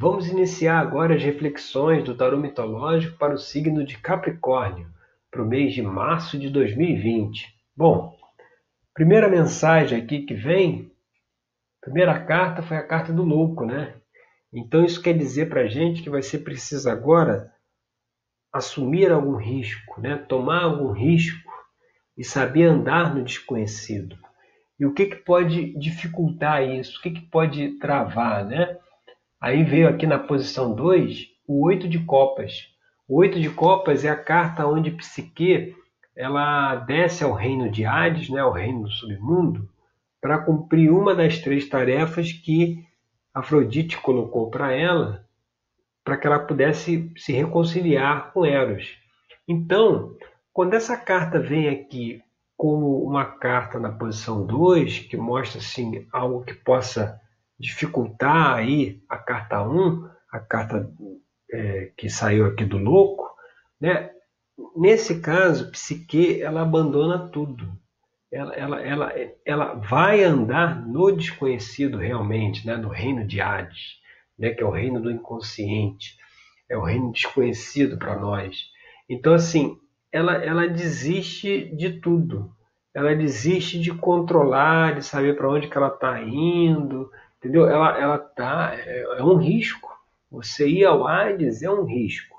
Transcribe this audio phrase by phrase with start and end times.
[0.00, 4.86] Vamos iniciar agora as reflexões do tarô mitológico para o signo de Capricórnio,
[5.28, 7.52] para o mês de março de 2020.
[7.76, 8.16] Bom,
[8.94, 10.92] primeira mensagem aqui que vem,
[11.80, 13.96] primeira carta foi a carta do louco, né?
[14.52, 17.52] Então isso quer dizer para a gente que vai ser preciso agora
[18.52, 20.16] assumir algum risco, né?
[20.28, 21.50] tomar algum risco
[22.16, 24.16] e saber andar no desconhecido.
[24.78, 27.00] E o que, que pode dificultar isso?
[27.00, 28.44] O que, que pode travar?
[28.44, 28.78] Né?
[29.40, 32.68] Aí veio aqui na posição 2 o oito de copas.
[33.08, 35.74] O oito de copas é a carta onde Psique
[36.14, 39.68] ela desce ao reino de Hades, né, ao reino do submundo,
[40.20, 42.84] para cumprir uma das três tarefas que
[43.32, 45.24] Afrodite colocou para ela,
[46.04, 48.98] para que ela pudesse se reconciliar com Eros.
[49.46, 50.16] Então,
[50.52, 52.20] quando essa carta vem aqui
[52.56, 57.20] como uma carta na posição 2, que mostra assim, algo que possa
[57.58, 60.90] dificultar aí a carta 1, um, a carta
[61.50, 63.28] é, que saiu aqui do louco,
[63.80, 64.10] né?
[64.76, 67.70] nesse caso, Psique ela abandona tudo.
[68.30, 69.12] Ela, ela, ela,
[69.44, 72.76] ela vai andar no desconhecido realmente, né?
[72.76, 73.96] no reino de Hades,
[74.38, 74.50] né?
[74.50, 76.16] que é o reino do inconsciente,
[76.68, 78.66] é o reino desconhecido para nós.
[79.08, 79.78] Então, assim,
[80.12, 82.52] ela, ela desiste de tudo.
[82.94, 87.68] Ela desiste de controlar, de saber para onde que ela está indo, entendeu?
[87.68, 89.88] Ela, ela tá, é, é, um risco.
[90.30, 92.36] Você ir ao Hades é um risco,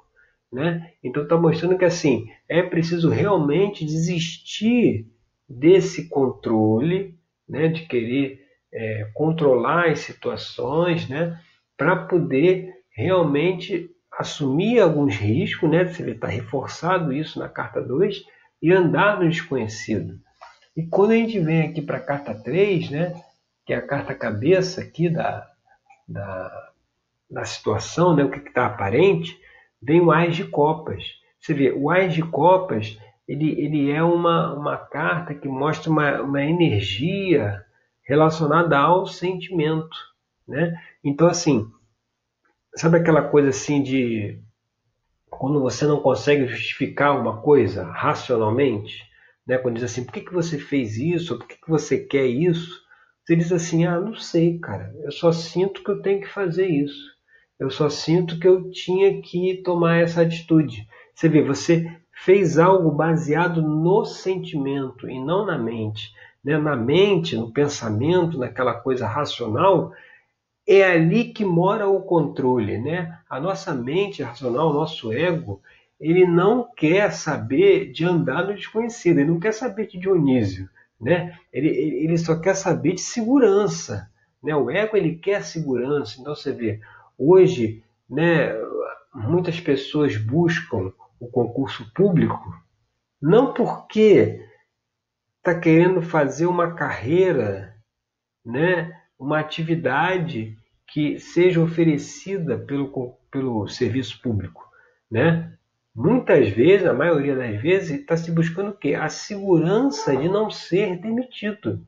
[0.51, 0.91] né?
[1.03, 5.07] Então está mostrando que assim é preciso realmente desistir
[5.47, 7.67] desse controle, né?
[7.67, 11.39] De querer é, controlar as situações, né?
[11.75, 15.91] Para poder realmente assumir alguns riscos, né?
[15.99, 18.23] Ele está reforçado isso na carta 2
[18.61, 20.19] e andar no desconhecido.
[20.75, 23.15] E quando a gente vem aqui para a carta 3, né?
[23.69, 25.47] Que é a carta cabeça aqui da,
[26.07, 26.71] da,
[27.29, 28.23] da situação, né?
[28.23, 29.39] O que está aparente,
[29.79, 31.03] vem o Ais de Copas.
[31.39, 32.97] Você vê, o Ais de Copas,
[33.27, 37.63] ele, ele é uma, uma carta que mostra uma, uma energia
[38.01, 39.95] relacionada ao sentimento,
[40.47, 40.73] né?
[41.03, 41.71] Então, assim,
[42.75, 44.39] Sabe aquela coisa assim de
[45.29, 49.03] quando você não consegue justificar uma coisa racionalmente,
[49.45, 49.57] né?
[49.57, 51.37] Quando diz assim, por que, que você fez isso?
[51.37, 52.81] Por que, que você quer isso?
[53.29, 54.91] Você diz assim, ah, não sei, cara.
[55.03, 57.11] Eu só sinto que eu tenho que fazer isso.
[57.59, 60.87] Eu só sinto que eu tinha que tomar essa atitude.
[61.13, 66.11] Você vê, você fez algo baseado no sentimento e não na mente.
[66.43, 66.57] Né?
[66.57, 69.93] Na mente, no pensamento, naquela coisa racional,
[70.67, 73.15] é ali que mora o controle, né?
[73.29, 75.61] A nossa mente racional, o nosso ego,
[75.99, 80.67] ele não quer saber de andar no desconhecido, ele não quer saber de Dionísio,
[80.99, 81.37] né?
[81.51, 84.09] Ele, ele só quer saber de segurança,
[84.43, 84.55] né?
[84.55, 86.19] O ego ele quer segurança.
[86.19, 86.79] Então você vê,
[87.17, 88.53] hoje, né?
[89.13, 92.53] Muitas pessoas buscam o concurso público
[93.21, 94.45] não porque
[95.37, 97.75] está querendo fazer uma carreira,
[98.45, 98.97] né?
[99.17, 104.67] Uma atividade que seja oferecida pelo, pelo serviço público.
[105.11, 105.53] Né?
[105.95, 108.93] Muitas vezes, a maioria das vezes, está se buscando o quê?
[108.93, 111.85] A segurança de não ser demitido.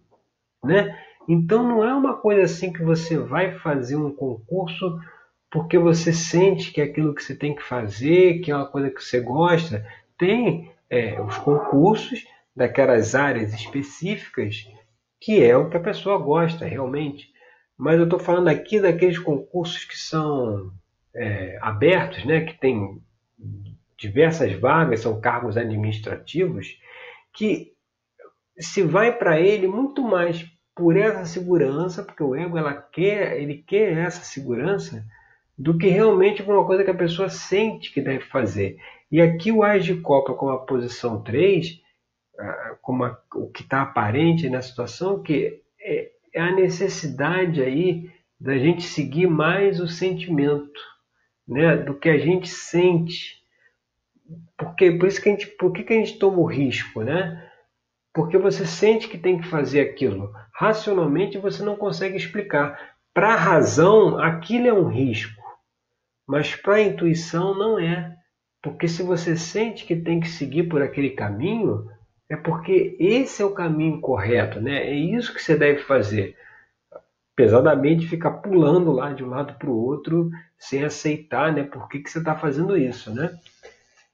[0.64, 0.98] Né?
[1.28, 5.00] Então não é uma coisa assim que você vai fazer um concurso
[5.50, 8.90] porque você sente que é aquilo que você tem que fazer, que é uma coisa
[8.90, 9.86] que você gosta.
[10.18, 12.26] Tem é, os concursos
[12.56, 14.66] daquelas áreas específicas
[15.20, 17.32] que é o que a pessoa gosta realmente
[17.82, 20.72] mas eu estou falando aqui daqueles concursos que são
[21.16, 23.02] é, abertos, né, que tem
[24.02, 26.80] diversas vagas, são cargos administrativos,
[27.32, 27.72] que
[28.60, 30.46] se vai para ele muito mais
[30.76, 35.06] por essa segurança, porque o ego ela quer, ele quer essa segurança,
[35.58, 38.78] do que realmente por uma coisa que a pessoa sente que deve fazer.
[39.12, 41.80] E aqui o Ás de Copa com a posição 3,
[42.40, 48.10] ah, como a, o que está aparente na situação, que é, é a necessidade aí
[48.40, 50.82] da gente seguir mais o sentimento,
[51.48, 53.41] né, do que a gente sente.
[54.62, 57.50] Porque por isso que a gente, por que, que a gente toma o risco, né?
[58.14, 60.32] Porque você sente que tem que fazer aquilo.
[60.54, 62.80] Racionalmente você não consegue explicar.
[63.12, 65.42] Para a razão, aquilo é um risco.
[66.28, 68.16] Mas para a intuição não é.
[68.62, 71.90] Porque se você sente que tem que seguir por aquele caminho,
[72.30, 74.90] é porque esse é o caminho correto, né?
[74.90, 76.38] É isso que você deve fazer.
[77.36, 80.30] Pesadamente ficar pulando lá de um lado para o outro
[80.60, 81.64] sem aceitar, né?
[81.64, 83.36] Por que, que você está fazendo isso, né?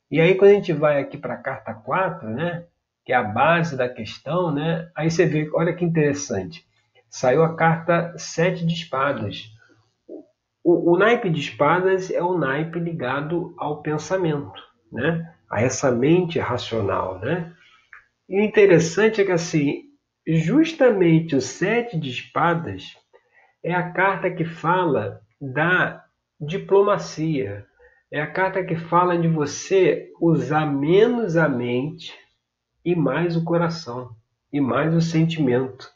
[0.09, 2.65] E aí quando a gente vai aqui para a carta 4, né?
[3.06, 4.89] Que é a base da questão, né?
[4.95, 6.65] Aí você vê, olha que interessante.
[7.09, 9.50] Saiu a carta 7 de espadas.
[10.63, 14.62] o, o naipe de espadas é o naipe ligado ao pensamento,
[14.92, 15.33] né?
[15.50, 17.19] a essa mente racional.
[17.19, 17.53] Né?
[18.30, 19.83] E o interessante é que assim,
[20.27, 22.95] justamente o sete de espadas
[23.63, 26.03] é a carta que fala da
[26.39, 27.65] diplomacia.
[28.12, 32.13] É a carta que fala de você usar menos a mente
[32.83, 34.12] e mais o coração
[34.51, 35.89] e mais o sentimento.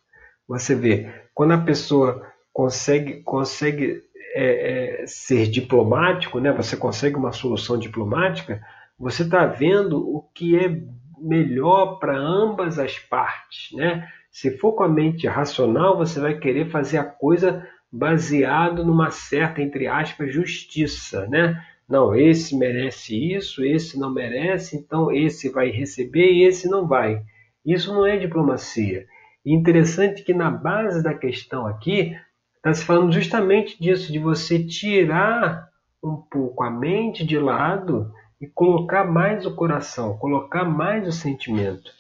[0.46, 4.04] Você vê, quando a pessoa consegue, consegue
[4.36, 6.52] é, é, ser diplomático, né?
[6.52, 8.62] você consegue uma solução diplomática,
[9.00, 10.82] você está vendo o que é
[11.18, 13.76] melhor para ambas as partes.
[13.76, 14.06] Né?
[14.30, 19.62] Se for com a mente racional, você vai querer fazer a coisa baseado numa certa,
[19.62, 21.26] entre aspas, justiça.
[21.28, 21.62] Né?
[21.92, 27.22] Não, esse merece isso, esse não merece, então esse vai receber e esse não vai.
[27.66, 29.06] Isso não é diplomacia.
[29.46, 32.16] E interessante que na base da questão aqui
[32.56, 35.68] está se falando justamente disso, de você tirar
[36.02, 38.10] um pouco a mente de lado
[38.40, 41.92] e colocar mais o coração, colocar mais o sentimento.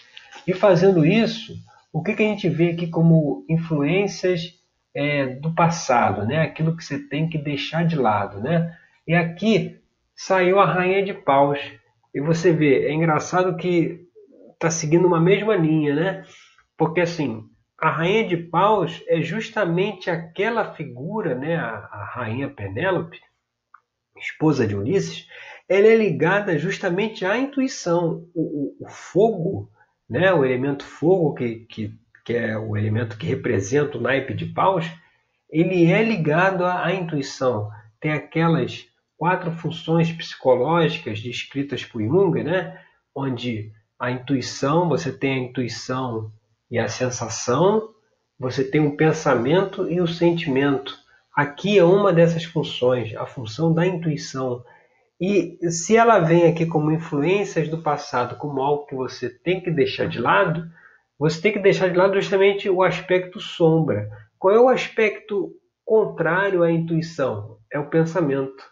[0.47, 1.53] E fazendo isso,
[1.91, 4.53] o que, que a gente vê aqui como influências
[4.95, 6.41] é, do passado, né?
[6.41, 8.39] aquilo que você tem que deixar de lado.
[8.39, 8.73] Né?
[9.05, 9.80] E aqui
[10.25, 11.59] saiu a Rainha de Paus.
[12.13, 14.05] E você vê, é engraçado que
[14.53, 16.25] está seguindo uma mesma linha, né?
[16.77, 23.19] Porque assim, a rainha de paus é justamente aquela figura, né, a, a rainha Penélope,
[24.17, 25.27] esposa de Ulisses,
[25.67, 28.27] ela é ligada justamente à intuição.
[28.35, 29.71] O, o, o fogo,
[30.07, 34.45] né, o elemento fogo, que, que, que, é o elemento que representa o naipe de
[34.45, 34.85] paus,
[35.49, 37.69] ele é ligado à, à intuição.
[37.99, 38.90] Tem aquelas
[39.21, 42.75] quatro funções psicológicas descritas por Jung, né,
[43.13, 46.31] onde a intuição, você tem a intuição
[46.71, 47.91] e a sensação,
[48.39, 50.97] você tem o pensamento e o sentimento.
[51.35, 54.65] Aqui é uma dessas funções, a função da intuição.
[55.19, 59.69] E se ela vem aqui como influências do passado, como algo que você tem que
[59.69, 60.67] deixar de lado,
[61.19, 64.09] você tem que deixar de lado justamente o aspecto sombra.
[64.39, 65.51] Qual é o aspecto
[65.85, 67.59] contrário à intuição?
[67.71, 68.70] É o pensamento,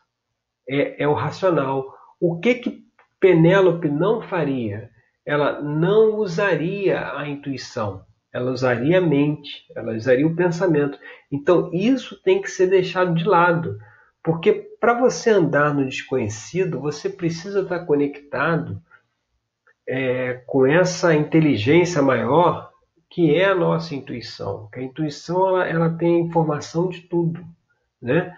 [0.69, 1.94] é, é o racional.
[2.19, 2.83] O que que
[3.19, 4.89] Penélope não faria?
[5.30, 10.98] ela não usaria a intuição, ela usaria a mente, ela usaria o pensamento.
[11.31, 13.80] Então isso tem que ser deixado de lado,
[14.24, 18.81] porque para você andar no desconhecido, você precisa estar conectado
[19.88, 22.71] é, com essa inteligência maior
[23.07, 24.68] que é a nossa intuição.
[24.74, 27.45] Que a intuição ela, ela tem informação de tudo,
[28.01, 28.36] né?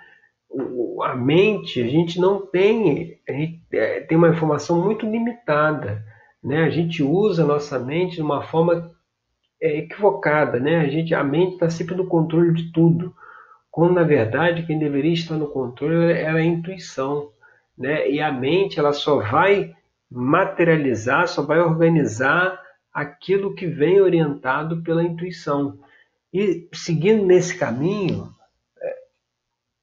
[1.04, 6.04] A mente a gente não tem, a gente é, tem uma informação muito limitada.
[6.44, 6.64] Né?
[6.64, 8.92] A gente usa a nossa mente de uma forma
[9.62, 10.60] é, equivocada.
[10.60, 10.80] Né?
[10.80, 13.14] A, gente, a mente está sempre no controle de tudo,
[13.70, 17.30] quando na verdade quem deveria estar no controle era a intuição.
[17.78, 18.10] Né?
[18.10, 19.74] E a mente ela só vai
[20.10, 22.60] materializar, só vai organizar
[22.94, 25.80] aquilo que vem orientado pela intuição.
[26.34, 28.41] E seguindo nesse caminho, é,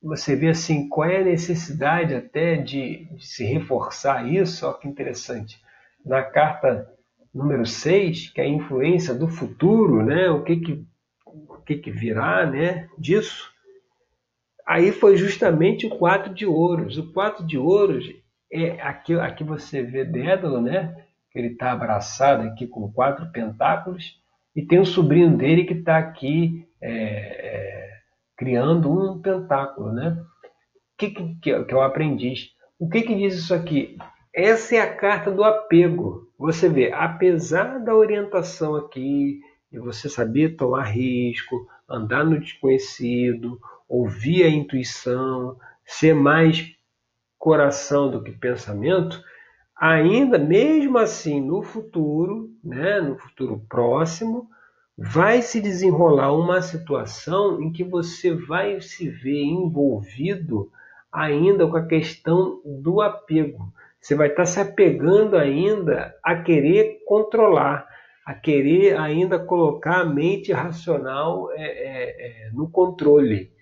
[0.02, 4.88] você vê assim qual é a necessidade até de, de se reforçar isso, olha que
[4.88, 5.60] interessante
[6.04, 6.90] na carta
[7.34, 10.30] número 6, que é a influência do futuro, né?
[10.30, 10.84] o que, que,
[11.24, 12.88] o que, que virá né?
[12.98, 13.52] disso,
[14.66, 16.96] aí foi justamente o quatro de ouros.
[16.98, 18.10] O quatro de ouros
[18.50, 21.04] é aqui, aqui você vê Dédalo, né?
[21.30, 24.18] que ele está abraçado aqui com quatro pentáculos,
[24.56, 27.67] e tem um sobrinho dele que está aqui é, é,
[28.38, 29.92] criando um pentáculo.
[29.92, 30.16] Né?
[30.96, 32.50] Que, que, que é o aprendiz?
[32.78, 33.98] O que, que diz isso aqui?
[34.32, 36.32] Essa é a carta do apego.
[36.38, 39.40] Você vê, apesar da orientação aqui,
[39.70, 46.72] de você saber tomar risco, andar no desconhecido, ouvir a intuição, ser mais
[47.36, 49.20] coração do que pensamento,
[49.76, 54.48] ainda mesmo assim no futuro, né, no futuro próximo,
[55.00, 60.72] vai se desenrolar uma situação em que você vai se ver envolvido
[61.12, 63.72] ainda com a questão do apego.
[64.00, 67.86] Você vai estar se apegando ainda a querer controlar,
[68.26, 73.52] a querer ainda colocar a mente racional é, é, é, no controle.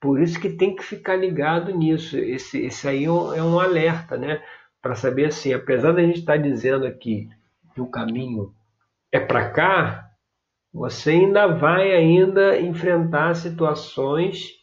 [0.00, 2.18] Por isso que tem que ficar ligado nisso.
[2.18, 4.42] Esse, esse aí é um, é alerta, né?
[4.82, 7.28] Para saber assim, apesar da gente estar dizendo aqui
[7.74, 8.52] que o caminho
[9.12, 10.07] é para cá,
[10.72, 14.58] você ainda vai ainda enfrentar situações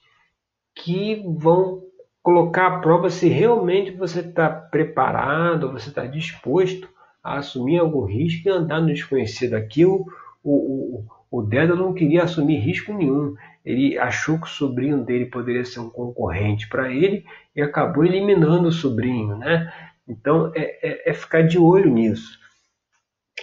[0.76, 1.84] que vão
[2.22, 6.90] colocar à prova se realmente você está preparado, você está disposto
[7.24, 9.56] a assumir algum risco e andar no desconhecido.
[9.56, 10.06] Aqui o,
[10.44, 13.36] o, o, o Dédalo não queria assumir risco nenhum.
[13.64, 18.68] ele achou que o sobrinho dele poderia ser um concorrente para ele e acabou eliminando
[18.68, 19.72] o sobrinho, né?
[20.08, 22.40] Então é, é, é, ficar de olho nisso.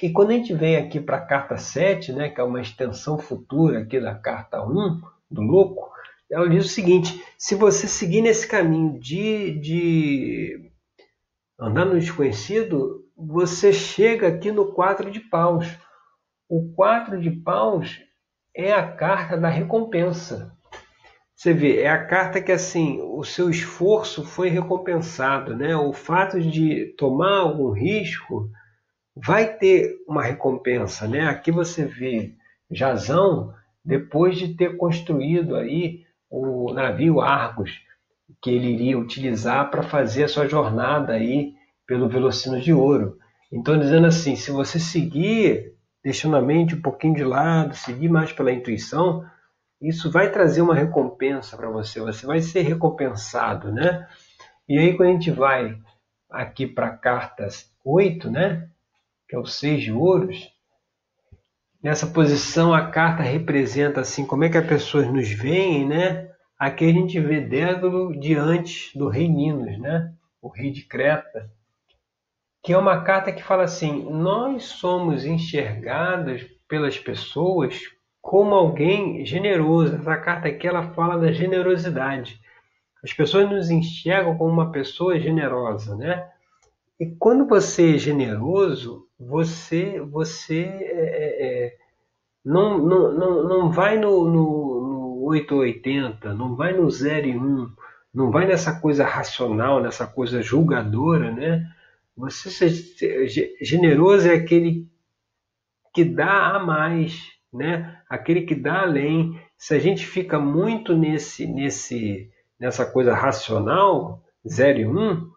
[0.00, 3.18] E quando a gente vem aqui para a carta 7, né, que é uma extensão
[3.18, 5.90] futura aqui da carta 1 do louco,
[6.30, 10.70] ela diz o seguinte: se você seguir nesse caminho de, de
[11.58, 15.66] andar no desconhecido, você chega aqui no 4 de paus.
[16.49, 18.00] O 4 de paus
[18.56, 20.56] é a carta da recompensa.
[21.34, 25.76] Você vê, é a carta que assim, o seu esforço foi recompensado, né?
[25.76, 28.49] O fato de tomar algum risco
[29.14, 31.26] vai ter uma recompensa, né?
[31.26, 32.35] Aqui você vê
[32.71, 33.54] Jazão
[33.85, 37.81] depois de ter construído aí o navio Argos
[38.40, 41.54] que ele iria utilizar para fazer a sua jornada aí
[41.87, 43.19] pelo Velocino de Ouro.
[43.52, 48.33] Então dizendo assim, se você seguir deixando a mente um pouquinho de lado, seguir mais
[48.33, 49.25] pela intuição,
[49.81, 54.09] isso vai trazer uma recompensa para você, você vai ser recompensado, né?
[54.69, 55.78] E aí quando a gente vai
[56.31, 58.69] aqui para cartas 8, né?
[59.32, 60.52] Que é o 6 de ouros,
[61.82, 66.30] nessa posição a carta representa assim como é que as pessoas nos veem, né?
[66.58, 70.12] Aqui a gente vê Dédalo diante do rei Minos, né?
[70.42, 71.50] O rei de Creta
[72.62, 77.80] que é uma carta que fala assim: nós somos enxergados pelas pessoas
[78.20, 79.96] como alguém generoso.
[79.96, 82.38] Essa carta aqui ela fala da generosidade.
[83.02, 86.30] As pessoas nos enxergam como uma pessoa generosa, né?
[87.02, 91.76] E quando você é generoso, você você é, é, é
[92.44, 97.73] não, não, não, não vai no, no, no 880, não vai no 0 e 1,
[98.14, 101.68] não vai nessa coisa racional, nessa coisa julgadora, né?
[102.16, 103.26] Você ser
[103.61, 104.87] generoso é aquele
[105.92, 108.00] que dá a mais, né?
[108.09, 109.40] Aquele que dá além.
[109.56, 112.30] Se a gente fica muito nesse, nesse,
[112.61, 115.32] nessa coisa racional, 0 e 1, um,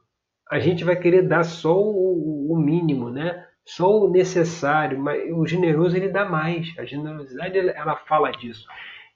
[0.49, 3.45] a gente vai querer dar só o, o, mínimo, né?
[3.65, 6.71] Só o necessário, mas o generoso ele dá mais.
[6.77, 8.65] A generosidade ela fala disso.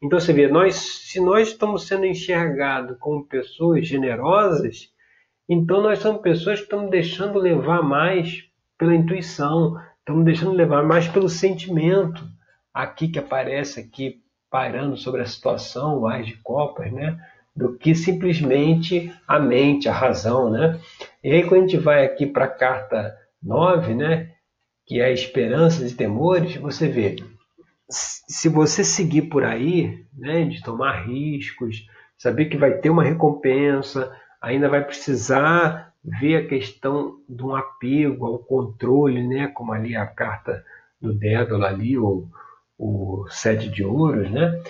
[0.02, 4.92] Então você vê, nós, se nós estamos sendo enxergados como pessoas generosas,
[5.48, 11.08] então nós somos pessoas que estamos deixando levar mais pela intuição, estamos deixando levar mais
[11.08, 12.24] pelo sentimento.
[12.74, 17.20] Aqui que aparece aqui pairando sobre a situação, o Ais de Copas, né?
[17.56, 20.80] Do que simplesmente a mente, a razão, né?
[21.24, 24.32] E aí quando a gente vai aqui para a carta 9, né?
[24.86, 27.18] Que é esperanças e temores, você vê,
[27.90, 30.46] se você seguir por aí, né?
[30.46, 31.86] De tomar riscos,
[32.18, 38.26] saber que vai ter uma recompensa, ainda vai precisar ver a questão de um apego
[38.26, 39.48] ao controle, né?
[39.48, 40.64] como ali a carta
[41.00, 42.28] do Dédalo ali, o,
[42.78, 44.62] o sete de ouros, né?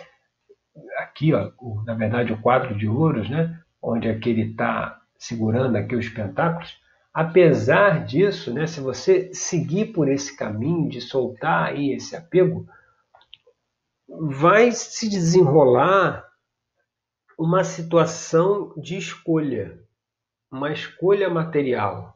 [1.19, 3.59] Aqui, ó, o, na verdade, o quadro de ouros, né?
[3.81, 6.77] onde aquele está segurando aqui os pentáculos,
[7.13, 12.65] apesar disso, né, se você seguir por esse caminho de soltar aí esse apego,
[14.07, 16.25] vai se desenrolar
[17.37, 19.79] uma situação de escolha,
[20.51, 22.15] uma escolha material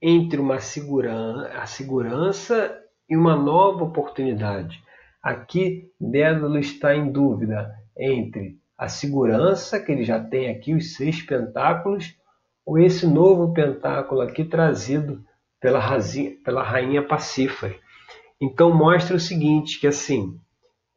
[0.00, 4.82] entre uma segurança, a segurança e uma nova oportunidade.
[5.22, 11.22] Aqui Dédalo está em dúvida entre a segurança, que ele já tem aqui os seis
[11.22, 12.16] pentáculos,
[12.64, 15.24] ou esse novo pentáculo aqui trazido
[15.60, 17.74] pela, rainha, pela rainha Pacífera.
[18.40, 20.36] Então mostra o seguinte, que assim,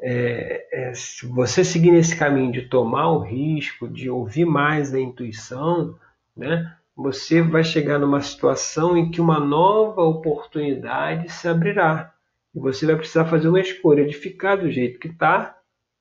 [0.02, 5.00] é, é, se você seguir nesse caminho de tomar o risco, de ouvir mais a
[5.00, 5.96] intuição,
[6.36, 12.14] né, você vai chegar numa situação em que uma nova oportunidade se abrirá.
[12.54, 15.58] E você vai precisar fazer uma escolha de ficar do jeito que está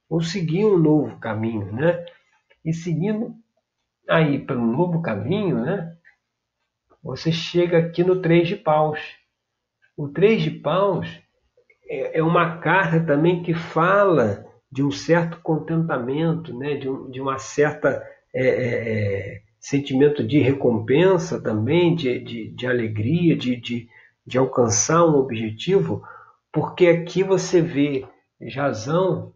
[0.08, 1.72] ou seguir um novo caminho.
[1.72, 2.04] Né?
[2.64, 3.34] E seguindo
[4.08, 5.96] aí pelo novo caminho, né,
[7.02, 9.00] você chega aqui no 3 de paus.
[9.96, 11.08] O 3 de paus
[11.88, 16.74] é, é uma carta também que fala de um certo contentamento, né?
[16.74, 18.02] de, um, de uma certa
[18.34, 18.88] é, é,
[19.36, 23.88] é, sentimento de recompensa também, de, de, de alegria, de, de,
[24.26, 26.02] de alcançar um objetivo,
[26.52, 28.06] porque aqui você vê
[28.40, 29.33] Jazão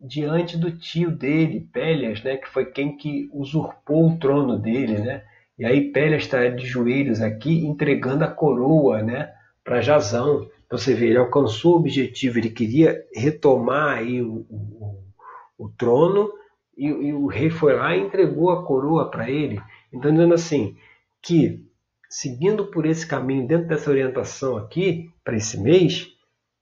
[0.00, 5.22] diante do tio dele, Pélias, né, que foi quem que usurpou o trono dele, né?
[5.58, 9.32] E aí Pélias está de joelhos aqui entregando a coroa, né,
[9.64, 10.48] para Jazão.
[10.66, 15.02] Então você vê, ele alcançou o objetivo, ele queria retomar aí o, o,
[15.58, 16.30] o trono
[16.76, 19.60] e, e, o rei foi lá e entregou a coroa para ele.
[19.92, 20.76] Então dizendo assim,
[21.22, 21.64] que
[22.08, 26.08] seguindo por esse caminho, dentro dessa orientação aqui, para esse mês,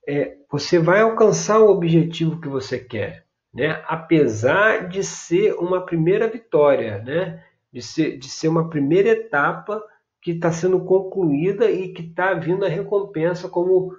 [0.07, 3.24] é, você vai alcançar o objetivo que você quer.
[3.55, 3.81] Né?
[3.87, 7.41] apesar de ser uma primeira vitória, né?
[7.71, 9.81] de, ser, de ser uma primeira etapa
[10.21, 13.95] que está sendo concluída e que está vindo a recompensa, como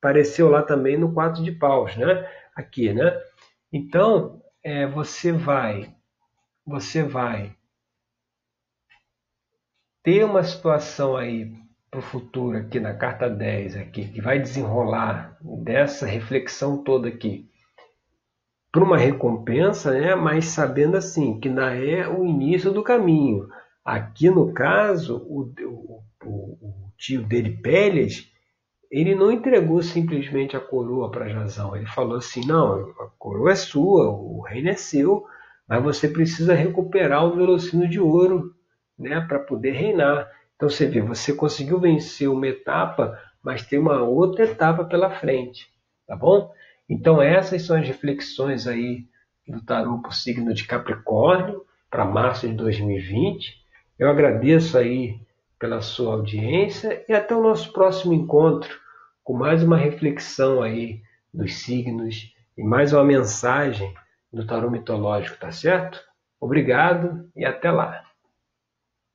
[0.00, 2.28] apareceu lá também no quatro de paus, né?
[2.54, 2.92] aqui.
[2.92, 3.16] Né?
[3.72, 5.94] Então, é, você vai,
[6.66, 7.54] você vai
[10.02, 11.52] ter uma situação aí
[11.88, 17.48] para o futuro aqui na carta 10 aqui, que vai desenrolar dessa reflexão toda aqui
[18.76, 20.14] para uma recompensa, né?
[20.14, 23.48] mas sabendo assim que não é o início do caminho.
[23.82, 26.30] Aqui no caso, o, o, o,
[26.60, 28.30] o tio dele, Pélias,
[28.90, 31.74] ele não entregou simplesmente a coroa para Jazão.
[31.74, 35.24] Ele falou assim: não, a coroa é sua, o reino é seu,
[35.66, 38.54] mas você precisa recuperar o velocino de ouro
[38.98, 40.30] né, para poder reinar.
[40.54, 45.66] Então você vê, você conseguiu vencer uma etapa, mas tem uma outra etapa pela frente,
[46.06, 46.52] tá bom?
[46.88, 49.06] Então essas são as reflexões aí
[49.46, 53.54] do tarô por signo de Capricórnio para março de 2020.
[53.98, 55.20] Eu agradeço aí
[55.58, 58.78] pela sua audiência e até o nosso próximo encontro
[59.24, 61.00] com mais uma reflexão aí
[61.32, 63.92] dos signos e mais uma mensagem
[64.32, 66.00] do tarô mitológico, tá certo?
[66.40, 68.05] Obrigado e até lá.